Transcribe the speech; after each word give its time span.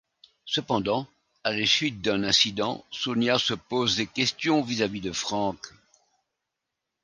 Cependant, 0.47 1.05
à 1.43 1.53
la 1.53 1.63
suite 1.67 2.01
d'un 2.01 2.23
incident, 2.23 2.83
Sonia 2.89 3.37
se 3.37 3.53
pose 3.53 3.97
des 3.97 4.07
questions 4.07 4.63
vis-à-vis 4.63 4.99
de 4.99 5.11
Franck. 5.11 5.63